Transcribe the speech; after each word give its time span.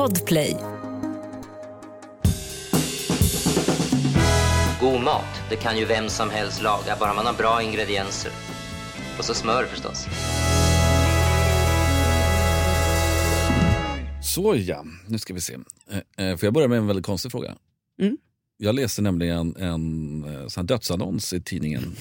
Podplay. 0.00 0.56
God 4.80 5.00
mat, 5.00 5.24
det 5.50 5.56
kan 5.56 5.78
ju 5.78 5.84
vem 5.84 6.08
som 6.08 6.30
helst 6.30 6.62
laga, 6.62 6.96
bara 7.00 7.14
man 7.14 7.26
har 7.26 7.32
bra 7.32 7.62
ingredienser. 7.62 8.32
Och 9.18 9.24
så 9.24 9.34
smör 9.34 9.64
förstås. 9.64 10.06
Så 14.22 14.56
ja, 14.56 14.84
nu 15.08 15.18
ska 15.18 15.34
vi 15.34 15.40
se. 15.40 15.56
Eh, 15.90 16.26
eh, 16.26 16.36
Får 16.36 16.46
jag 16.46 16.54
börja 16.54 16.68
med 16.68 16.78
en 16.78 16.86
väldigt 16.86 17.06
konstig 17.06 17.32
fråga? 17.32 17.56
Mm. 18.02 18.16
Jag 18.56 18.74
läste 18.74 19.02
nämligen 19.02 19.56
en 19.56 20.24
eh, 20.24 20.46
sån 20.46 20.66
dödsannons 20.66 21.32
i 21.32 21.40
tidningen 21.40 21.96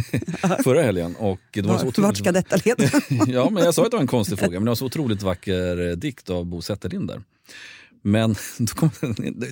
förra 0.64 0.82
helgen. 0.82 1.16
Och 1.16 1.40
det 1.52 1.62
var 1.62 1.78
så 1.78 1.84
Var, 1.84 1.88
otroligt... 1.88 1.98
vart 1.98 2.16
ska 2.16 2.32
detta 2.32 2.56
leda? 2.64 2.84
ja, 3.32 3.50
men 3.50 3.64
jag 3.64 3.74
sa 3.74 3.84
att 3.84 3.90
det 3.90 3.96
var 3.96 4.02
en 4.02 4.06
konstig 4.06 4.38
fråga, 4.38 4.60
men 4.60 4.64
det 4.64 4.70
var 4.70 4.76
så 4.76 4.86
otroligt 4.86 5.22
vacker 5.22 5.96
dikt 5.96 6.30
av 6.30 6.46
Bo 6.46 6.62
Zetterlind 6.62 7.12
Men 8.06 8.34
då 8.58 8.74
kom, 8.74 8.90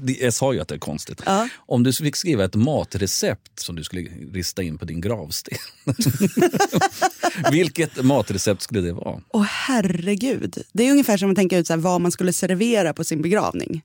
det- 0.01 0.21
jag 0.21 0.35
sa 0.35 0.53
ju 0.53 0.61
att 0.61 0.69
det 0.69 0.75
är 0.75 0.79
konstigt. 0.79 1.23
Ja. 1.27 1.49
Om 1.57 1.83
du 1.83 1.93
fick 1.93 2.17
skriva 2.17 2.45
ett 2.45 2.55
matrecept 2.55 3.61
som 3.61 3.77
du 3.77 3.85
skulle 3.85 4.01
rista 4.33 4.63
in 4.63 4.79
på 4.79 4.85
din 4.85 5.01
gravsten. 5.01 5.59
Vilket 7.53 8.05
matrecept 8.05 8.63
skulle 8.63 8.81
det 8.81 8.93
vara? 8.93 9.21
Åh 9.29 9.43
herregud. 9.43 10.59
Det 10.73 10.87
är 10.87 10.91
ungefär 10.91 11.17
som 11.17 11.31
att 11.31 11.37
tänka 11.37 11.59
ut 11.59 11.67
så 11.67 11.73
här, 11.73 11.81
vad 11.81 12.01
man 12.01 12.13
skulle 12.13 12.33
servera 12.33 12.93
på 12.93 13.05
sin 13.05 13.23
begravning. 13.23 13.83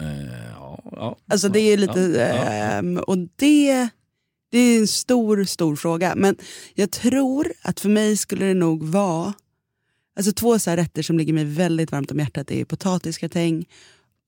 Eh, 0.00 0.06
ja, 0.54 0.82
ja, 0.92 1.16
Alltså 1.30 1.48
det 1.48 1.60
är 1.60 1.76
lite, 1.76 2.00
ja, 2.00 2.24
ehm, 2.52 2.96
och 2.98 3.18
det, 3.36 3.88
det 4.50 4.58
är 4.58 4.78
en 4.78 4.86
stor, 4.88 5.44
stor 5.44 5.76
fråga. 5.76 6.14
Men 6.16 6.36
jag 6.74 6.90
tror 6.90 7.52
att 7.62 7.80
för 7.80 7.88
mig 7.88 8.16
skulle 8.16 8.44
det 8.46 8.54
nog 8.54 8.84
vara, 8.84 9.32
alltså 10.16 10.32
två 10.32 10.58
så 10.58 10.70
rätter 10.70 11.02
som 11.02 11.18
ligger 11.18 11.32
mig 11.32 11.44
väldigt 11.44 11.92
varmt 11.92 12.10
om 12.10 12.18
hjärtat 12.18 12.50
är 12.50 12.64
potatisgratäng 12.64 13.64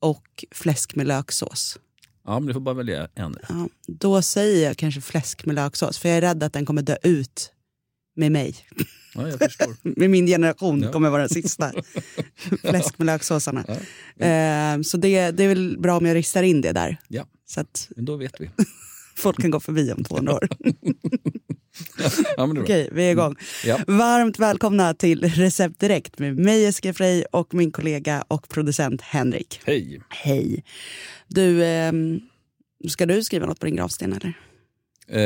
och 0.01 0.45
fläsk 0.51 0.95
med 0.95 1.07
löksås. 1.07 1.79
ja, 2.25 2.39
men 2.41 2.47
du 2.47 2.53
får 2.53 2.61
bara 2.61 2.75
välja 2.75 3.09
en. 3.15 3.37
Ja, 3.49 3.69
då 3.87 4.23
säger 4.23 4.67
jag 4.67 4.77
kanske 4.77 5.01
fläsk 5.01 5.47
med 5.47 5.55
löksås 5.55 5.99
för 5.99 6.09
jag 6.09 6.17
är 6.19 6.21
rädd 6.23 6.43
att 6.43 6.53
den 6.53 6.67
kommer 6.67 6.83
dö 6.83 6.97
ut 7.03 7.53
med 8.17 8.33
mig. 8.33 8.55
Ja, 9.15 9.29
jag 9.29 9.39
förstår. 9.39 9.77
Med 10.01 10.11
min 10.11 10.27
generation 10.27 10.83
Ja. 10.83 10.93
kommer 10.93 11.11
vara 11.11 11.21
den 11.23 11.29
sista. 11.29 11.73
fläsk 12.61 12.99
med 12.99 13.07
löksåsarna. 13.07 13.65
Ja. 13.69 13.77
Ehm, 14.27 14.85
så 14.85 14.97
det, 14.97 15.31
det 15.31 15.45
är 15.45 15.49
väl 15.49 15.77
bra 15.79 15.97
om 15.99 16.07
jag 16.07 16.15
ristar 16.15 16.43
in 16.43 16.61
det 16.61 16.73
där. 16.73 16.97
Ja, 17.09 17.27
Så 17.47 17.61
att 17.61 17.89
men 17.97 18.05
då 18.05 18.17
vet 18.17 18.35
vi. 18.41 18.51
folk 19.17 19.41
kan 19.41 19.51
gå 19.51 19.61
förbi 19.61 19.93
om 19.93 20.05
200 20.05 20.35
år. 20.35 20.49
Ja. 22.37 22.55
Okej, 22.61 22.89
vi 22.93 23.05
är 23.07 23.11
igång. 23.11 23.37
Ja. 23.65 23.79
Varmt 23.87 24.39
välkomna 24.39 24.95
till 24.95 25.25
Recept 25.25 25.81
Direkt 25.81 26.19
med 26.19 26.37
mig 26.39 26.63
Jessica 26.63 26.95
Frey 26.95 27.25
och 27.31 27.55
min 27.55 27.73
kollega 27.73 28.25
och 28.29 28.49
producent 28.49 29.03
Henrik. 29.03 29.61
Hej. 29.65 30.01
Hej. 30.09 30.65
Du, 31.29 31.65
ehm, 31.65 32.21
ska 32.89 33.07
du 33.07 33.25
skriva 33.25 33.47
något 33.47 33.61
på 33.61 33.67
din 33.67 33.77
gravsten 33.77 34.13
eller? 34.13 34.33
Eh, 35.09 35.21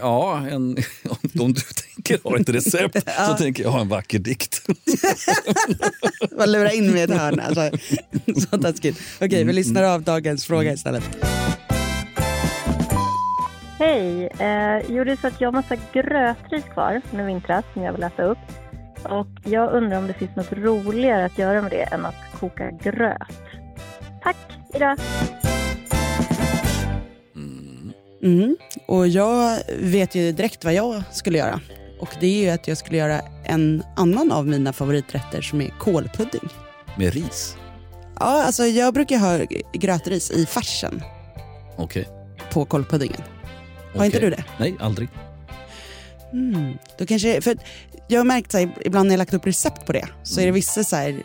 ja, 0.00 0.46
en, 0.50 0.76
om, 1.08 1.16
om 1.40 1.52
du 1.52 1.60
tänker 1.60 2.18
ha 2.24 2.38
ett 2.40 2.48
recept 2.48 2.96
så 3.28 3.34
tänker 3.34 3.62
jag 3.62 3.70
ha 3.70 3.80
en 3.80 3.88
vacker 3.88 4.18
dikt. 4.18 4.62
Vad 6.30 6.48
lura 6.48 6.72
in 6.72 6.90
mig 6.90 7.00
i 7.00 7.04
ett 7.04 7.10
hörn. 7.10 7.40
Alltså, 7.40 7.70
så 8.50 8.58
taskigt. 8.58 9.00
Okej, 9.16 9.34
Mm, 9.38 9.46
vi 9.46 9.52
lyssnar 9.52 9.82
av 9.82 10.02
dagens 10.02 10.44
fråga 10.44 10.72
istället. 10.72 11.04
Hej! 13.78 14.24
Eh, 14.26 14.82
jo, 14.88 15.04
det 15.04 15.12
är 15.12 15.16
så 15.16 15.26
att 15.26 15.40
jag 15.40 15.48
har 15.48 15.52
massa 15.52 15.76
grötris 15.92 16.64
kvar 16.64 17.00
från 17.04 17.20
i 17.20 17.24
vintras 17.24 17.64
som 17.72 17.82
jag 17.82 17.92
vill 17.92 18.02
äta 18.02 18.22
upp. 18.22 18.38
Och 19.04 19.26
jag 19.44 19.72
undrar 19.72 19.98
om 19.98 20.06
det 20.06 20.12
finns 20.12 20.36
något 20.36 20.52
roligare 20.52 21.24
att 21.24 21.38
göra 21.38 21.62
med 21.62 21.70
det 21.70 21.82
än 21.82 22.06
att 22.06 22.14
koka 22.40 22.70
gröt. 22.70 23.22
Tack! 24.22 24.36
Hejdå! 24.72 24.96
Mm. 28.22 28.56
Och 28.86 29.08
jag 29.08 29.58
vet 29.80 30.14
ju 30.14 30.32
direkt 30.32 30.64
vad 30.64 30.74
jag 30.74 31.02
skulle 31.12 31.38
göra. 31.38 31.60
Och 32.00 32.16
det 32.20 32.26
är 32.26 32.42
ju 32.44 32.50
att 32.50 32.68
jag 32.68 32.78
skulle 32.78 32.98
göra 32.98 33.20
en 33.44 33.82
annan 33.96 34.32
av 34.32 34.46
mina 34.46 34.72
favoriträtter 34.72 35.42
som 35.42 35.60
är 35.60 35.68
kålpudding. 35.68 36.48
Med 36.98 37.14
ris. 37.14 37.56
Ja, 38.20 38.42
alltså 38.44 38.64
jag 38.64 38.94
brukar 38.94 39.18
ha 39.18 39.46
grötris 39.72 40.30
i 40.30 40.46
farsen 40.46 41.02
Okej. 41.76 42.08
på 42.52 42.64
kålpuddingen. 42.64 43.22
Har 43.98 44.06
inte 44.06 44.20
du 44.20 44.30
det? 44.30 44.44
Nej, 44.58 44.76
aldrig. 44.80 45.08
Mm. 46.32 46.78
Då 46.98 47.06
kanske, 47.06 47.40
för 47.40 47.56
jag 48.08 48.20
har 48.20 48.24
märkt 48.24 48.52
så 48.52 48.58
här, 48.58 48.72
ibland 48.84 49.08
när 49.08 49.12
jag 49.14 49.18
lagt 49.18 49.34
upp 49.34 49.46
recept 49.46 49.86
på 49.86 49.92
det 49.92 50.08
så 50.22 50.40
är 50.40 50.46
det 50.46 50.52
vissa 50.52 50.84
så 50.84 50.96
här, 50.96 51.22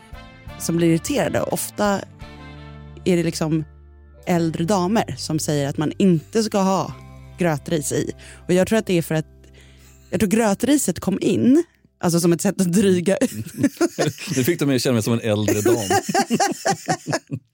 som 0.58 0.76
blir 0.76 0.88
irriterade. 0.88 1.40
Ofta 1.40 2.00
är 3.04 3.16
det 3.16 3.22
liksom 3.22 3.64
äldre 4.26 4.64
damer 4.64 5.14
som 5.18 5.38
säger 5.38 5.68
att 5.68 5.76
man 5.76 5.92
inte 5.98 6.42
ska 6.42 6.58
ha 6.58 6.94
grötris 7.38 7.92
i. 7.92 8.12
Och 8.46 8.54
jag 8.54 8.68
tror 8.68 8.78
att 8.78 8.86
det 8.86 8.98
är 8.98 9.02
för 9.02 9.14
att 9.14 9.26
jag 10.10 10.20
tror 10.20 10.30
grötriset 10.30 11.00
kom 11.00 11.18
in 11.20 11.64
Alltså 11.98 12.20
som 12.20 12.32
ett 12.32 12.40
sätt 12.40 12.60
att 12.60 12.72
dryga 12.72 13.16
ut. 13.16 13.30
Nu 14.36 14.44
fick 14.44 14.58
du 14.58 14.66
mig 14.66 14.76
att 14.76 14.82
känna 14.82 14.92
mig 14.92 15.02
som 15.02 15.12
en 15.12 15.20
äldre 15.20 15.60
dam. 15.60 15.74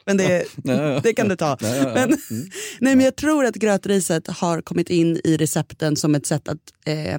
Men 0.07 0.17
det, 0.17 0.45
det 1.03 1.13
kan 1.15 1.29
du 1.29 1.37
ta. 1.37 1.57
Men, 1.61 1.97
Mm. 1.97 2.17
nej, 2.81 2.97
men 2.97 3.01
jag 3.01 3.17
tror 3.17 3.45
att 3.45 3.55
grötriset 3.55 4.27
har 4.27 4.61
kommit 4.63 4.91
in 4.91 5.21
i 5.25 5.37
recepten 5.37 5.97
som 5.97 6.15
ett 6.15 6.27
sätt 6.27 6.49
att 6.49 6.59
eh, 6.87 7.19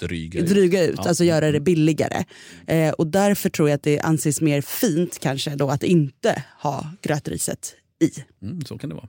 Dryga. 0.00 0.40
ut. 0.40 0.48
dryga 0.48 0.84
ut, 0.84 0.94
Ja. 0.96 1.08
alltså 1.08 1.24
göra 1.24 1.52
det 1.52 1.60
billigare. 1.60 2.24
Eh, 2.66 2.90
och 2.92 3.06
därför 3.06 3.50
tror 3.50 3.68
jag 3.68 3.76
att 3.76 3.82
det 3.82 4.00
anses 4.00 4.40
mer 4.40 4.60
fint 4.60 5.18
kanske 5.18 5.50
då 5.50 5.68
att 5.70 5.82
inte 5.82 6.42
ha 6.62 6.90
grötriset 7.02 7.74
i. 8.02 8.10
Mm, 8.46 8.64
så 8.64 8.78
kan 8.78 8.88
det 8.90 8.94
vara. 8.96 9.08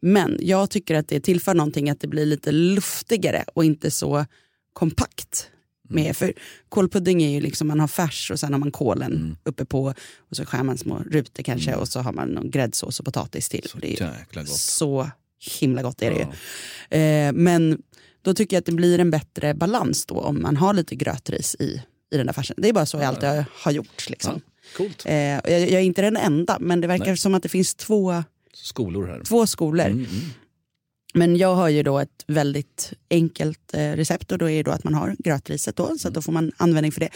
Men 0.00 0.38
jag 0.40 0.70
tycker 0.70 0.94
att 0.94 1.08
det 1.08 1.20
tillför 1.20 1.54
någonting 1.54 1.90
att 1.90 2.00
det 2.00 2.08
blir 2.08 2.26
lite 2.26 2.52
luftigare 2.52 3.44
och 3.54 3.64
inte 3.64 3.90
så 3.90 4.26
kompakt. 4.72 5.50
Med, 5.88 6.16
för 6.16 6.32
kålpudding 6.68 7.22
är 7.22 7.28
ju 7.30 7.40
liksom 7.40 7.68
man 7.68 7.80
har 7.80 7.88
färs 7.88 8.30
och 8.30 8.40
sen 8.40 8.52
har 8.52 8.60
man 8.60 8.70
kålen 8.70 9.36
uppe 9.44 9.64
på 9.64 9.94
och 10.30 10.36
så 10.36 10.44
skär 10.46 10.62
man 10.62 10.78
små 10.78 10.98
rutor 11.10 11.42
kanske 11.42 11.74
och 11.74 11.88
så 11.88 12.00
har 12.00 12.12
man 12.12 12.28
någon 12.28 12.50
gräddsås 12.50 12.98
och 13.00 13.04
potatis 13.06 13.48
till. 13.48 13.68
Så 13.68 13.78
det 13.78 14.00
är 14.00 14.26
gott. 14.34 14.48
så 14.48 15.10
himla 15.60 15.82
gott 15.82 16.02
är 16.02 16.10
det 16.10 16.20
Ja. 16.20 16.32
ju. 16.90 16.98
Eh, 17.28 17.32
men 17.32 17.82
då 18.22 18.34
tycker 18.34 18.56
jag 18.56 18.60
att 18.60 18.66
det 18.66 18.72
blir 18.72 18.98
en 18.98 19.10
bättre 19.10 19.54
balans 19.54 20.06
då 20.06 20.14
om 20.20 20.42
man 20.42 20.56
har 20.56 20.74
lite 20.74 20.94
grötris 20.96 21.56
i, 21.58 21.82
i 22.12 22.16
den 22.16 22.26
där 22.26 22.32
färsen. 22.32 22.56
Det 22.58 22.68
är 22.68 22.72
bara 22.72 22.86
så 22.86 22.96
jag 22.96 23.04
alltid 23.04 23.44
har 23.52 23.72
gjort. 23.72 24.10
Liksom. 24.10 24.40
Coolt. 24.76 25.02
Eh, 25.06 25.14
jag, 25.14 25.50
jag 25.50 25.70
är 25.72 25.80
inte 25.80 26.02
den 26.02 26.16
enda, 26.16 26.58
men 26.60 26.80
det 26.80 26.86
verkar 26.86 27.06
Nej. 27.06 27.16
som 27.16 27.34
att 27.34 27.42
det 27.42 27.48
finns 27.48 27.74
två, 27.74 28.24
Skolor 28.54 29.06
här. 29.06 29.20
två 29.24 29.46
skolor. 29.46 29.86
Mm, 29.86 29.98
mm. 29.98 30.10
Men 31.16 31.36
jag 31.36 31.54
har 31.54 31.68
ju 31.68 31.82
då 31.82 31.98
ett 31.98 32.24
väldigt 32.26 32.92
enkelt 33.10 33.74
eh, 33.74 33.92
recept 33.92 34.32
och 34.32 34.38
då 34.38 34.50
är 34.50 34.56
det 34.56 34.62
då 34.62 34.70
att 34.70 34.84
man 34.84 34.94
har 34.94 35.16
grötriset 35.18 35.76
då, 35.76 35.98
så 35.98 36.10
då 36.10 36.22
får 36.22 36.32
man 36.32 36.52
användning 36.56 36.92
för 36.92 37.00
det. 37.00 37.08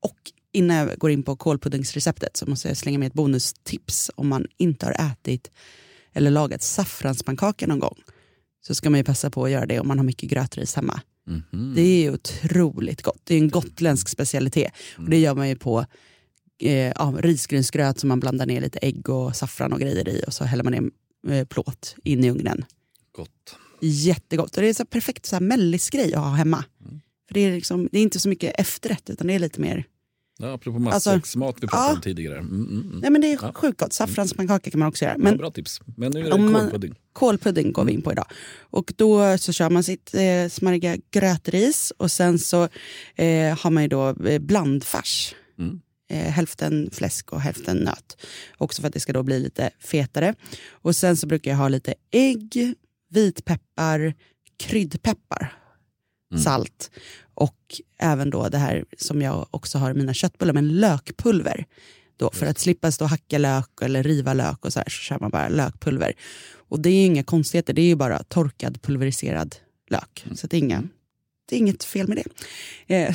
Och 0.00 0.32
innan 0.52 0.76
jag 0.76 0.98
går 0.98 1.10
in 1.10 1.22
på 1.22 1.36
kålpuddingsreceptet 1.36 2.36
så 2.36 2.46
måste 2.46 2.68
jag 2.68 2.76
slänga 2.76 2.98
med 2.98 3.06
ett 3.06 3.14
bonustips 3.14 4.10
om 4.14 4.28
man 4.28 4.46
inte 4.56 4.86
har 4.86 4.92
ätit 4.92 5.50
eller 6.12 6.30
lagat 6.30 6.62
saffranspannkaka 6.62 7.66
någon 7.66 7.78
gång. 7.78 8.02
Så 8.66 8.74
ska 8.74 8.90
man 8.90 9.00
ju 9.00 9.04
passa 9.04 9.30
på 9.30 9.44
att 9.44 9.50
göra 9.50 9.66
det 9.66 9.80
om 9.80 9.88
man 9.88 9.98
har 9.98 10.04
mycket 10.04 10.30
grötris 10.30 10.74
hemma. 10.74 11.00
Mhm. 11.26 11.72
Det 11.74 11.82
är 11.82 12.02
ju 12.02 12.12
otroligt 12.12 13.02
gott. 13.02 13.20
Det 13.24 13.34
är 13.34 13.38
en 13.38 13.50
gotländsk 13.50 14.08
specialitet. 14.08 14.72
Och 14.96 15.10
det 15.10 15.18
gör 15.18 15.34
man 15.34 15.48
ju 15.48 15.56
på 15.56 15.84
eh, 16.62 16.88
ja, 16.88 17.14
risgrynsgröt 17.18 17.98
som 17.98 18.08
man 18.08 18.20
blandar 18.20 18.46
ner 18.46 18.60
lite 18.60 18.78
ägg 18.78 19.08
och 19.08 19.36
saffran 19.36 19.72
och 19.72 19.80
grejer 19.80 20.08
i 20.08 20.24
och 20.26 20.34
så 20.34 20.44
häller 20.44 20.64
man 20.64 20.72
ner 20.72 20.90
eh, 21.34 21.44
plåt 21.44 21.96
in 22.04 22.24
i 22.24 22.30
ugnen. 22.30 22.64
Gott. 23.18 23.56
Jättegott. 23.80 24.56
Och 24.56 24.62
det 24.62 24.68
är 24.68 24.74
så 24.74 24.84
perfekt 24.84 25.26
så 25.26 25.36
här 25.36 25.40
mellisgrej 25.40 26.14
att 26.14 26.20
ha 26.20 26.30
hemma. 26.30 26.64
För 27.28 27.34
det 27.34 27.40
är, 27.40 27.52
liksom, 27.52 27.88
det 27.92 27.98
är 27.98 28.02
inte 28.02 28.20
så 28.20 28.28
mycket 28.28 28.60
efterrätt 28.60 29.10
utan 29.10 29.26
det 29.26 29.34
är 29.34 29.38
lite 29.38 29.60
mer... 29.60 29.84
Ja, 30.40 30.52
apropå 30.54 30.90
Alltså, 30.90 31.10
matsäcksmat 31.10 31.56
vi 31.60 31.66
pratade 31.66 31.88
ja. 31.90 31.94
om 31.94 32.00
tidigare. 32.00 32.38
Mm, 32.38 32.54
mm, 32.54 32.80
mm. 32.82 32.98
Nej 33.00 33.10
men 33.10 33.20
det 33.20 33.32
är 33.32 33.38
Ja. 33.42 33.52
sjukt 33.54 33.80
gott. 33.80 33.92
Saffranspannkaka 33.92 34.70
kan 34.70 34.78
man 34.80 34.88
också 34.88 35.04
göra. 35.04 35.18
Men, 35.18 35.32
ja, 35.32 35.38
bra 35.38 35.50
tips. 35.50 35.80
Men 35.96 36.12
nu 36.12 36.20
är 36.20 36.24
det 36.24 36.30
Om 36.32 36.52
man- 36.52 36.60
kålpudding. 36.60 36.94
kålpudding 37.12 37.72
går 37.72 37.84
vi 37.84 37.92
in 37.92 38.02
på 38.02 38.12
idag. 38.12 38.26
Och 38.60 38.92
då 38.96 39.38
så 39.38 39.52
kör 39.52 39.70
man 39.70 39.84
sitt 39.84 40.14
eh, 40.14 40.48
smarriga 40.50 40.96
grötris 41.10 41.92
och 41.96 42.10
sen 42.10 42.38
så 42.38 42.62
eh, 43.14 43.58
har 43.58 43.70
man 43.70 43.82
ju 43.82 43.88
då 43.88 44.08
eh, 44.26 44.38
blandfärs. 44.38 45.34
Mm. 45.58 45.80
Eh, 46.10 46.16
hälften 46.32 46.90
fläsk 46.92 47.32
och 47.32 47.40
hälften 47.40 47.76
nöt. 47.76 48.16
Också 48.58 48.82
för 48.82 48.88
att 48.88 48.94
det 48.94 49.00
ska 49.00 49.12
då 49.12 49.22
bli 49.22 49.40
lite 49.40 49.70
fetare. 49.80 50.34
Och 50.70 50.96
sen 50.96 51.16
så 51.16 51.26
brukar 51.26 51.50
jag 51.50 51.58
ha 51.58 51.68
lite 51.68 51.94
ägg, 52.10 52.74
vitpeppar, 53.08 54.14
kryddpeppar, 54.56 55.52
salt 56.44 56.90
och 57.34 57.80
även 57.98 58.30
då 58.30 58.48
det 58.48 58.58
här 58.58 58.84
som 58.98 59.22
jag 59.22 59.46
också 59.50 59.78
har 59.78 59.90
i 59.90 59.94
mina 59.94 60.14
köttbullar, 60.14 60.54
men 60.54 60.68
lökpulver. 60.68 61.66
Då, 62.16 62.30
för 62.32 62.46
att 62.46 62.58
slippa 62.58 62.92
stå 62.92 63.04
och 63.04 63.10
hacka 63.10 63.38
lök 63.38 63.82
eller 63.82 64.02
riva 64.02 64.34
lök 64.34 64.64
och 64.64 64.72
så, 64.72 64.78
här, 64.78 64.84
så 64.88 64.90
kör 64.90 65.18
man 65.18 65.30
bara 65.30 65.48
lökpulver. 65.48 66.12
Och 66.68 66.80
det 66.80 66.88
är 66.90 66.94
ju 66.94 67.04
inga 67.04 67.22
konstigheter, 67.24 67.72
det 67.72 67.82
är 67.82 67.86
ju 67.86 67.96
bara 67.96 68.22
torkad 68.22 68.82
pulveriserad 68.82 69.56
lök. 69.90 70.26
Så 70.34 70.46
det 70.46 70.56
är, 70.56 70.58
inga, 70.58 70.82
det 71.48 71.56
är 71.56 71.58
inget 71.58 71.84
fel 71.84 72.08
med 72.08 72.16
det. 72.16 72.96
Eh, 72.96 73.14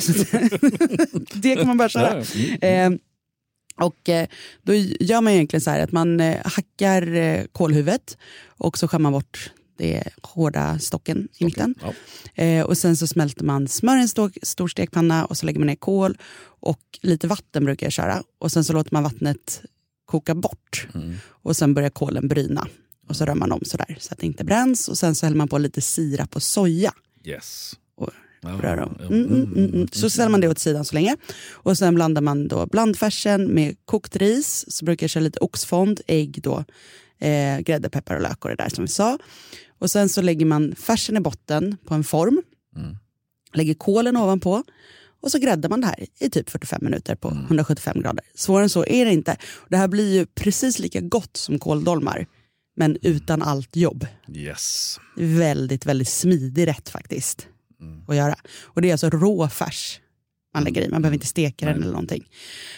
det 1.34 1.56
kan 1.56 1.66
man 1.66 1.76
bara 1.76 1.88
köra. 1.88 2.24
Mm. 2.60 2.92
Eh, 2.92 2.98
Och 3.86 4.08
eh, 4.08 4.26
då 4.62 4.74
gör 5.00 5.20
man 5.20 5.32
egentligen 5.32 5.60
så 5.60 5.70
här 5.70 5.80
att 5.80 5.92
man 5.92 6.20
hackar 6.44 7.14
eh, 7.14 7.44
kålhuvudet 7.52 8.18
och 8.46 8.78
så 8.78 8.88
skär 8.88 8.98
man 8.98 9.12
bort 9.12 9.52
det 9.76 10.02
hårda 10.22 10.78
stocken 10.78 11.28
i 11.38 11.44
mitten. 11.44 11.74
Ja. 11.82 11.92
Eh, 12.44 12.64
och 12.64 12.78
sen 12.78 12.96
så 12.96 13.06
smälter 13.06 13.44
man 13.44 13.68
smör 13.68 13.96
i 13.96 14.00
en 14.00 14.08
stor, 14.08 14.32
stor 14.42 14.68
stekpanna 14.68 15.24
och 15.24 15.36
så 15.38 15.46
lägger 15.46 15.58
man 15.58 15.66
ner 15.66 15.74
kål 15.74 16.18
och 16.60 16.80
lite 17.02 17.26
vatten 17.26 17.64
brukar 17.64 17.86
jag 17.86 17.92
köra. 17.92 18.22
Och 18.38 18.52
sen 18.52 18.64
så 18.64 18.72
låter 18.72 18.92
man 18.94 19.02
vattnet 19.02 19.62
koka 20.06 20.34
bort 20.34 20.86
Mm. 20.94 21.14
och 21.26 21.56
sen 21.56 21.74
börjar 21.74 21.90
kålen 21.90 22.28
bryna. 22.28 22.66
Och 23.08 23.16
så 23.16 23.24
rör 23.24 23.34
man 23.34 23.52
om 23.52 23.60
sådär 23.64 23.96
så 24.00 24.12
att 24.12 24.18
det 24.18 24.26
inte 24.26 24.44
bränns 24.44 24.88
och 24.88 24.98
sen 24.98 25.14
så 25.14 25.26
häller 25.26 25.36
man 25.36 25.48
på 25.48 25.58
lite 25.58 25.80
sirap 25.80 26.36
och 26.36 26.42
soja. 26.42 26.92
Yes. 27.24 27.74
Och 27.96 28.10
rör 28.60 28.76
om. 28.80 28.96
Mm, 29.00 29.24
mm, 29.24 29.52
mm, 29.52 29.74
mm. 29.74 29.88
Så 29.92 30.10
ställer 30.10 30.28
man 30.30 30.40
det 30.40 30.48
åt 30.48 30.58
sidan 30.58 30.84
så 30.84 30.94
länge. 30.94 31.16
Och 31.52 31.78
sen 31.78 31.94
blandar 31.94 32.22
man 32.22 32.48
då 32.48 32.66
blandfärsen 32.66 33.44
med 33.46 33.76
kokt 33.84 34.16
ris. 34.16 34.64
Så 34.68 34.84
brukar 34.84 35.04
jag 35.04 35.10
köra 35.10 35.24
lite 35.24 35.38
oxfond, 35.40 36.00
ägg 36.06 36.42
då, 36.42 36.64
eh, 37.18 37.58
grädde, 37.60 37.90
peppar 37.90 38.14
och 38.14 38.22
lök 38.22 38.44
och 38.44 38.50
det 38.50 38.56
där 38.56 38.68
som 38.68 38.84
vi 38.84 38.88
sa. 38.88 39.18
Och 39.78 39.90
sen 39.90 40.08
så 40.08 40.22
lägger 40.22 40.46
man 40.46 40.74
färsen 40.74 41.16
i 41.16 41.20
botten 41.20 41.76
på 41.86 41.94
en 41.94 42.04
form. 42.04 42.42
Mm. 42.76 42.96
Lägger 43.54 43.74
kålen 43.74 44.16
ovanpå. 44.16 44.62
Och 45.20 45.30
så 45.30 45.38
gräddar 45.38 45.68
man 45.68 45.80
det 45.80 45.86
här 45.86 46.06
i 46.18 46.30
typ 46.30 46.50
45 46.50 46.78
minuter 46.82 47.14
på 47.14 47.28
175 47.28 48.00
grader. 48.00 48.24
Svårare 48.34 48.62
än 48.62 48.68
så 48.70 48.86
är 48.86 49.04
det 49.04 49.12
inte. 49.12 49.36
Det 49.68 49.76
här 49.76 49.88
blir 49.88 50.14
ju 50.14 50.26
precis 50.26 50.78
lika 50.78 51.00
gott 51.00 51.36
som 51.36 51.58
kåldolmar. 51.58 52.26
Men 52.76 52.98
utan 53.02 53.42
allt 53.42 53.76
jobb 53.76 54.06
Yes. 54.28 54.98
väldigt, 55.16 55.86
väldigt 55.86 56.08
smidig 56.08 56.66
rätt 56.66 56.88
faktiskt 56.88 57.48
att 58.08 58.16
göra. 58.16 58.36
Och 58.62 58.82
det 58.82 58.88
är 58.88 58.92
alltså 58.92 59.10
rå 59.10 59.48
färs 59.48 60.00
man 60.54 60.64
lägger 60.64 60.82
i, 60.82 60.88
man 60.88 61.02
behöver 61.02 61.14
inte 61.14 61.26
steka 61.26 61.66
den 61.66 61.82
eller 61.82 61.92
någonting. 61.92 62.28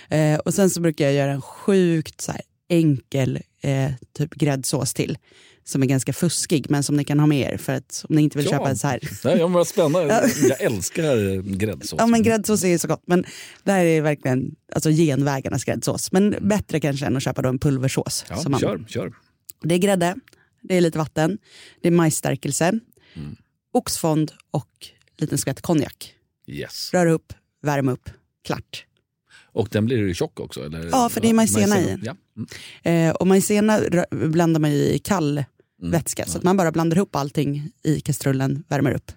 Eh, 0.08 0.38
och 0.38 0.54
sen 0.54 0.70
så 0.70 0.80
brukar 0.80 1.04
jag 1.04 1.14
göra 1.14 1.32
en 1.32 1.42
sjukt 1.42 2.20
så 2.20 2.32
här, 2.32 2.40
enkel 2.68 3.42
eh, 3.66 3.90
typ 4.18 4.34
gräddsås 4.34 4.94
till. 4.94 5.18
Som 5.64 5.82
är 5.82 5.86
ganska 5.86 6.12
fuskig 6.12 6.66
men 6.70 6.82
som 6.82 6.96
ni 6.96 7.04
kan 7.04 7.18
ha 7.20 7.26
med 7.26 7.52
er 7.54 7.56
för 7.56 7.72
att 7.72 8.04
om 8.08 8.16
ni 8.16 8.22
inte 8.22 8.38
vill 8.38 8.46
Ja. 8.46 8.50
köpa 8.50 8.74
så 8.74 8.86
här. 8.86 9.00
Nej, 9.24 9.38
ja, 9.38 9.46
vad 9.46 9.66
spännande. 9.66 10.30
Jag 10.48 10.60
älskar 10.60 11.42
gräddsås. 11.56 11.94
Ja 11.98 12.06
men 12.06 12.22
gräddsås 12.22 12.64
är 12.64 12.68
ju 12.68 12.78
så 12.78 12.88
gott 12.88 13.02
men 13.06 13.24
det 13.64 13.72
här 13.72 13.84
är 13.84 14.00
verkligen 14.00 14.54
alltså, 14.72 14.90
genvägarnas 14.90 15.64
gräddsås. 15.64 16.12
Men 16.12 16.36
bättre 16.40 16.80
kanske 16.80 17.06
än 17.06 17.16
att 17.16 17.22
köpa 17.22 17.42
då 17.42 17.48
en 17.48 17.58
pulversås. 17.58 18.24
ja, 18.28 18.36
som 18.36 18.52
man, 18.52 18.60
kör, 18.60 18.84
kör. 18.88 19.12
Det 19.62 19.74
är 19.74 19.78
grädde, 19.78 20.14
det 20.62 20.74
är 20.76 20.80
lite 20.80 20.98
vatten, 20.98 21.38
det 21.82 21.88
är 21.88 21.92
majsstärkelse, 21.92 22.80
oxfond 23.72 24.32
och 24.50 24.70
liten 25.18 25.38
skvätt 25.38 25.60
konjak. 25.60 26.12
Yes. 26.46 26.90
Rör 26.94 27.06
upp, 27.06 27.32
värm 27.62 27.88
upp, 27.88 28.10
klart. 28.44 28.86
Och 29.56 29.68
den 29.70 29.84
blir 29.86 29.96
ju 29.96 30.14
tjock 30.14 30.40
också? 30.40 30.64
Eller? 30.64 30.88
Ja, 30.92 31.08
för 31.08 31.20
det 31.20 31.28
är 31.30 31.34
majsena 31.34 31.80
i. 31.80 31.98
Ja. 32.02 32.16
Mm. 32.36 33.08
Eh, 33.08 33.14
och 33.14 33.26
majsena 33.26 33.80
blandar 34.10 34.60
man 34.60 34.72
ju 34.72 34.78
i 34.78 34.98
kall 34.98 35.44
vätska 35.82 36.26
så 36.26 36.38
att 36.38 36.44
man 36.44 36.56
bara 36.56 36.72
blandar 36.72 36.96
ihop 36.96 37.16
allting 37.16 37.70
i 37.82 38.00
kastrullen, 38.00 38.64
värmer 38.68 38.92
upp. 38.92 39.12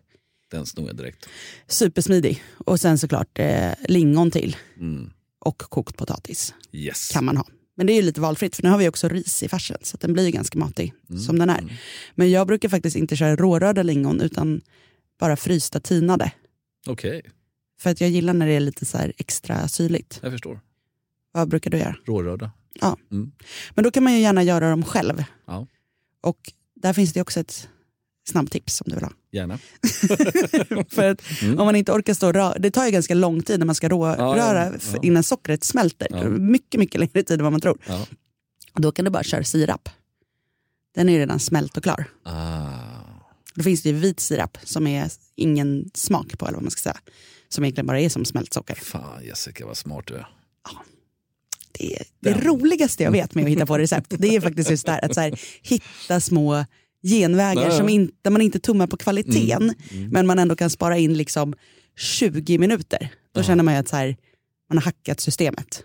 Den 0.51 0.65
snor 0.65 0.87
jag 0.87 0.97
direkt. 0.97 1.25
Supersmidig. 1.67 2.43
Och 2.57 2.79
sen 2.79 2.97
såklart 2.97 3.39
eh, 3.39 3.71
lingon 3.87 4.31
till 4.31 4.55
Mm. 4.77 5.09
och 5.39 5.57
kokt 5.57 5.97
potatis 5.97 6.53
Yes. 6.71 7.09
kan 7.13 7.25
man 7.25 7.37
ha. 7.37 7.45
Men 7.77 7.87
det 7.87 7.93
är 7.93 7.95
ju 7.95 8.01
lite 8.01 8.21
valfritt 8.21 8.55
för 8.55 8.63
nu 8.63 8.69
har 8.69 8.77
vi 8.77 8.89
också 8.89 9.07
ris 9.07 9.43
i 9.43 9.47
färsen 9.47 9.77
så 9.81 9.97
den 9.97 10.13
blir 10.13 10.25
ju 10.25 10.31
ganska 10.31 10.59
matig 10.59 10.93
Mm. 11.09 11.21
som 11.21 11.39
den 11.39 11.49
är. 11.49 11.79
Men 12.15 12.31
jag 12.31 12.47
brukar 12.47 12.69
faktiskt 12.69 12.95
inte 12.95 13.15
köra 13.15 13.35
rårörda 13.35 13.83
lingon 13.83 14.21
utan 14.21 14.61
bara 15.19 15.35
frysta 15.35 15.79
tinade. 15.79 16.31
Okej, 16.87 17.21
För 17.79 17.89
att 17.89 18.01
jag 18.01 18.09
gillar 18.09 18.33
när 18.33 18.47
det 18.47 18.53
är 18.53 18.59
lite 18.59 18.85
så 18.85 18.97
extra 19.17 19.67
syrligt. 19.67 20.19
jag 20.23 20.31
förstår. 20.31 20.59
Vad 21.31 21.49
brukar 21.49 21.71
du 21.71 21.77
göra? 21.77 21.95
Rårörda. 22.05 22.51
Ja. 22.81 22.97
Mm. 23.11 23.31
Men 23.75 23.83
då 23.83 23.91
kan 23.91 24.03
man 24.03 24.13
ju 24.13 24.19
gärna 24.19 24.43
göra 24.43 24.69
dem 24.69 24.83
själv. 24.85 25.23
Ja. 25.47 25.67
Och 26.21 26.53
där 26.75 26.93
finns 26.93 27.13
det 27.13 27.21
också 27.21 27.39
ett 27.39 27.67
snabbtips 28.29 28.81
om 28.81 28.85
du 28.89 28.95
vill 28.95 29.03
ha. 29.03 29.11
Gärna. 29.31 29.57
För 30.89 31.09
att 31.11 31.21
om 31.41 31.65
man 31.65 31.75
inte 31.75 31.91
orkar 31.91 32.13
stå 32.13 32.27
och 32.27 32.33
röra, 32.33 32.59
det 32.59 32.71
tar 32.71 32.85
ju 32.85 32.91
ganska 32.91 33.13
lång 33.13 33.41
tid 33.43 33.59
när 33.59 33.65
man 33.65 33.75
ska 33.75 33.89
rå, 33.89 34.07
Ja, 34.07 34.35
röra 34.37 34.73
ja. 34.93 34.99
innan 35.01 35.23
sockret 35.23 35.63
smälter. 35.63 36.29
Mycket, 36.29 36.79
mycket 36.79 36.99
längre 36.99 37.23
tid 37.23 37.39
än 37.39 37.43
vad 37.43 37.51
man 37.51 37.61
tror. 37.61 37.77
Ja. 37.87 38.05
Och 38.73 38.81
då 38.81 38.91
kan 38.91 39.05
du 39.05 39.11
bara 39.11 39.23
köra 39.23 39.43
sirap. 39.43 39.89
Den 40.95 41.09
är 41.09 41.13
ju 41.13 41.19
redan 41.19 41.39
smält 41.39 41.77
och 41.77 41.83
klar. 41.83 42.05
Ah. 42.23 42.69
Då 43.55 43.63
finns 43.63 43.81
det 43.83 43.89
ju 43.89 43.95
vit 43.95 44.19
sirap 44.19 44.57
som 44.63 44.87
är 44.87 45.11
ingen 45.35 45.89
smak 45.93 46.37
på, 46.37 46.45
eller 46.45 46.55
vad 46.55 46.63
man 46.63 46.71
ska 46.71 46.81
säga. 46.81 46.97
Som 47.49 47.63
egentligen 47.63 47.87
bara 47.87 47.99
är 47.99 48.09
som 48.09 48.25
smält 48.25 48.53
socker. 48.53 48.75
Fan 48.75 49.25
Jessica 49.25 49.65
vad 49.65 49.77
smart 49.77 50.07
du 50.07 50.13
är. 50.13 50.27
Det, 51.71 51.95
är 51.95 52.03
det 52.19 52.31
Den. 52.31 52.41
roligaste 52.41 53.03
jag 53.03 53.11
vet 53.11 53.35
med 53.35 53.43
att 53.43 53.49
hitta 53.49 53.65
på 53.65 53.77
recept, 53.77 54.13
det 54.17 54.35
är 54.35 54.41
faktiskt 54.41 54.69
just 54.69 54.85
det 54.85 54.91
här 54.91 55.05
att 55.05 55.13
så 55.13 55.21
här, 55.21 55.39
hitta 55.61 56.19
små 56.19 56.65
genvägar 57.03 57.61
Ja, 57.61 57.67
ja. 57.67 57.77
som 57.77 57.89
inte, 57.89 58.13
där 58.21 58.31
man 58.31 58.41
inte 58.41 58.59
tummar 58.59 58.87
på 58.87 58.97
kvaliteten, 58.97 59.73
men 60.11 60.27
man 60.27 60.39
ändå 60.39 60.55
kan 60.55 60.69
spara 60.69 60.97
in 60.97 61.13
liksom 61.17 61.53
20 61.97 62.57
minuter. 62.57 63.09
Då 63.31 63.43
känner 63.43 63.63
man 63.63 63.73
ju 63.73 63.79
att 63.79 63.87
så 63.87 63.95
här, 63.95 64.17
man 64.69 64.77
har 64.77 64.83
hackat 64.83 65.19
systemet. 65.19 65.83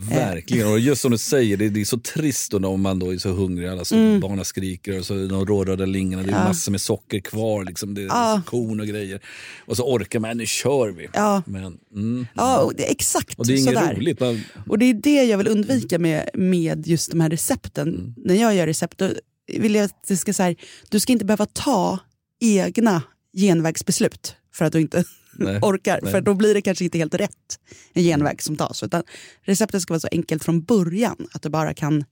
Verkligen, 0.00 0.68
och 0.68 0.78
just 0.80 1.02
som 1.02 1.10
du 1.10 1.18
säger, 1.18 1.56
det, 1.56 1.68
det 1.68 1.80
är 1.80 1.84
så 1.84 1.98
trist 1.98 2.52
då 2.52 2.68
om 2.68 2.80
man 2.82 2.98
då 2.98 3.12
är 3.14 3.18
så 3.18 3.28
hungrig, 3.30 3.68
alla 3.68 3.84
så 3.84 3.94
barnen 3.94 4.44
skriker 4.44 4.98
och 4.98 5.06
så 5.06 5.14
de 5.14 5.46
rårörda 5.46 5.84
lingonen, 5.86 6.24
det 6.26 6.30
är 6.30 6.34
Mm. 6.34 6.42
Ja. 6.42 6.48
massor 6.48 6.72
med 6.72 6.80
socker 6.80 7.20
kvar, 7.20 7.64
liksom, 7.64 7.94
det 7.94 8.02
är 8.02 8.06
Ja. 8.06 8.42
korn 8.46 8.80
och 8.80 8.86
grejer. 8.86 9.20
Och 9.66 9.76
så 9.76 9.92
orkar 9.94 10.20
man, 10.20 10.36
nu 10.36 10.46
kör 10.46 10.88
vi. 10.88 11.08
Ja. 11.12 11.42
Men, 11.46 11.78
mm. 11.94 12.26
Ja, 12.34 12.58
och 12.62 12.72
det 12.76 12.90
exakt 12.90 13.38
Och 13.38 13.46
det 13.46 13.52
är 13.52 13.58
inget 13.58 13.74
sådär. 13.74 13.94
roligt. 13.94 14.20
Man, 14.20 14.42
Och 14.68 14.78
det 14.78 14.84
är 14.84 14.94
det 14.94 15.24
jag 15.24 15.38
vill 15.38 15.48
undvika 15.48 15.98
med, 15.98 16.30
med 16.34 16.86
just 16.86 17.10
de 17.10 17.20
här 17.20 17.30
recepten. 17.30 17.88
Mm. 17.88 18.14
När 18.16 18.34
jag 18.34 18.54
gör 18.54 18.66
recept, 18.66 18.98
då 18.98 19.10
vill 19.58 19.74
jag 19.74 19.84
att 19.84 20.04
det 20.08 20.16
ska 20.16 20.32
så 20.34 20.42
här, 20.42 20.56
du 20.88 21.00
ska 21.00 21.12
inte 21.12 21.24
behöva 21.24 21.46
ta 21.46 21.98
egna 22.40 23.02
genvägsbeslut 23.36 24.34
för 24.58 24.64
att 24.64 24.72
du 24.72 24.80
inte 24.80 25.04
Nej, 25.32 25.58
orkar. 25.62 26.00
nej. 26.02 26.12
För 26.12 26.20
då 26.20 26.34
blir 26.34 26.54
det 26.54 26.62
kanske 26.62 26.84
inte 26.84 26.98
helt 26.98 27.14
rätt 27.14 27.58
en 27.92 28.02
genväg 28.02 28.42
som 28.42 28.56
tas. 28.56 28.82
Utan 28.82 29.02
receptet 29.42 29.82
ska 29.82 29.92
vara 29.94 30.00
så 30.00 30.08
enkelt 30.12 30.44
från 30.44 30.62
början 30.62 31.16
att 31.32 31.42
du 31.42 31.48
bara 31.48 31.74
kan 31.74 32.04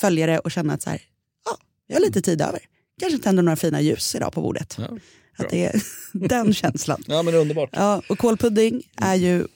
följa 0.00 0.26
det 0.26 0.38
och 0.38 0.50
känna 0.50 0.72
att 0.74 0.82
så 0.82 0.90
här, 0.90 1.02
ja, 1.44 1.56
jag 1.86 1.96
har 1.96 2.00
lite 2.00 2.22
tid 2.22 2.40
över. 2.42 2.60
Kanske 3.00 3.18
tänder 3.18 3.42
några 3.42 3.56
fina 3.56 3.80
ljus 3.80 4.14
idag 4.14 4.32
på 4.32 4.42
bordet. 4.42 4.76
Ja, 4.78 4.88
att 5.38 5.50
det 5.50 5.64
är 5.66 5.82
den 6.28 6.54
känslan. 6.54 7.04
ja 7.06 7.22
men 7.22 7.34
underbart. 7.34 7.70
Ja, 7.72 8.02
och 8.08 8.18
kålpudding 8.18 8.82
är 8.96 9.14
ju 9.14 9.46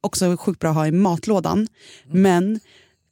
också 0.00 0.36
sjukt 0.36 0.60
bra 0.60 0.70
att 0.70 0.76
ha 0.76 0.86
i 0.86 0.92
matlådan. 0.92 1.68
Men 2.06 2.60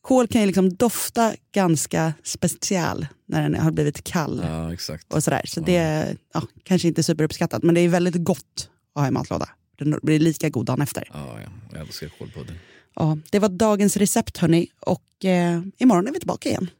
kål 0.02 0.26
kan 0.26 0.40
ju 0.40 0.46
liksom 0.46 0.74
dofta 0.74 1.34
ganska 1.52 2.12
speciell 2.22 3.06
när 3.26 3.42
den 3.42 3.54
har 3.54 3.70
blivit 3.70 4.04
kall. 4.04 4.40
Ja, 4.44 4.72
exakt. 4.72 5.12
Och 5.12 5.24
sådär. 5.24 5.42
Så 5.46 5.60
det 5.60 5.76
är 5.76 6.16
ja, 6.34 6.42
kanske 6.62 6.88
inte 6.88 7.02
superuppskattat, 7.02 7.62
men 7.62 7.74
det 7.74 7.80
är 7.80 7.88
väldigt 7.88 8.24
gott 8.24 8.70
att 8.94 9.00
ha 9.02 9.08
i 9.08 9.10
matlåda. 9.10 9.48
Den 9.78 9.98
blir 10.02 10.18
lika 10.18 10.48
god 10.48 10.66
dagen 10.66 10.82
efter. 10.82 11.08
Ja, 11.12 11.40
ja, 11.40 11.50
jag 11.72 11.80
älskar 11.80 12.08
kålpudding. 12.18 12.56
Ja, 12.94 13.18
det 13.30 13.38
var 13.38 13.48
dagens 13.48 13.96
recept 13.96 14.38
hörni. 14.38 14.68
Och 14.80 15.24
eh, 15.24 15.62
imorgon 15.78 16.08
är 16.08 16.12
vi 16.12 16.18
tillbaka 16.18 16.48
igen. 16.48 16.70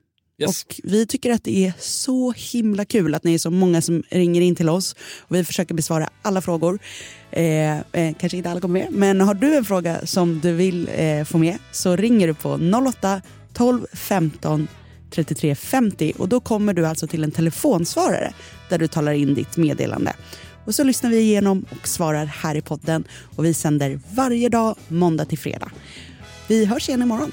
Yes. 0.41 0.65
Och 0.65 0.81
vi 0.85 1.07
tycker 1.07 1.31
att 1.31 1.45
det 1.45 1.67
är 1.67 1.73
så 1.79 2.33
himla 2.33 2.85
kul 2.85 3.15
att 3.15 3.25
ni 3.25 3.35
är 3.35 3.39
så 3.39 3.51
många 3.51 3.83
som 3.83 4.03
ringer 4.09 4.41
in 4.41 4.57
till 4.57 4.69
oss. 4.69 4.97
Och 5.19 5.37
vi 5.37 5.45
försöker 5.45 5.75
besvara 5.75 6.09
alla 6.23 6.41
frågor. 6.41 6.79
Eh, 7.31 7.79
eh, 7.79 8.15
kanske 8.21 8.37
inte 8.37 8.51
alla 8.51 8.61
kommer 8.61 8.81
med, 8.81 8.93
men 8.93 9.21
har 9.21 9.35
du 9.35 9.57
en 9.57 9.65
fråga 9.65 10.07
som 10.07 10.41
du 10.41 10.53
vill 10.53 10.89
eh, 10.95 11.25
få 11.25 11.39
med 11.39 11.59
så 11.73 11.97
ringer 11.97 12.27
du 12.27 12.35
på 12.35 12.59
08 12.89 13.23
12 13.53 13.87
15 13.93 14.69
33 15.11 15.55
50 15.55 16.13
och 16.19 16.29
då 16.29 16.41
kommer 16.41 16.75
du 16.75 16.87
alltså 16.87 17.07
till 17.07 17.25
en 17.25 17.31
telefonsvarare 17.31 18.33
där 18.69 18.79
du 18.79 18.89
talar 18.89 19.13
in 19.13 19.35
ditt 19.35 19.57
meddelande. 19.57 20.13
Och 20.65 20.75
så 20.75 20.85
lyssnar 20.85 21.11
vi 21.11 21.21
igenom 21.21 21.65
och 21.71 21.89
svarar 21.89 22.27
här 22.27 22.55
i 22.55 22.63
podden 22.63 23.05
och 23.37 23.45
vi 23.45 23.55
sänder 23.55 24.01
varje 24.15 24.49
dag 24.49 24.77
måndag 24.89 25.25
till 25.25 25.39
fredag. 25.39 25.71
Vi 26.49 26.65
hörs 26.65 26.89
igen 26.89 27.03
imorgon. 27.03 27.33